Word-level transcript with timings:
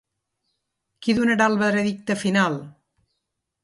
Qui 1.03 1.15
donarà 1.21 1.51
el 1.53 1.61
veredicte 1.61 2.19
final? 2.27 2.61